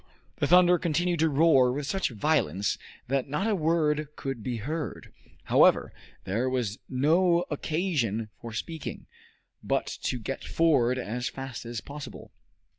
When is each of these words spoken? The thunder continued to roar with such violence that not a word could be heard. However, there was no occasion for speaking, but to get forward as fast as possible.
The 0.37 0.47
thunder 0.47 0.79
continued 0.79 1.19
to 1.19 1.29
roar 1.29 1.71
with 1.71 1.85
such 1.85 2.09
violence 2.09 2.79
that 3.07 3.29
not 3.29 3.45
a 3.45 3.53
word 3.53 4.07
could 4.15 4.41
be 4.41 4.57
heard. 4.57 5.13
However, 5.43 5.93
there 6.23 6.49
was 6.49 6.79
no 6.89 7.45
occasion 7.51 8.29
for 8.41 8.51
speaking, 8.51 9.05
but 9.61 9.85
to 10.01 10.17
get 10.17 10.43
forward 10.43 10.97
as 10.97 11.29
fast 11.29 11.67
as 11.67 11.81
possible. 11.81 12.31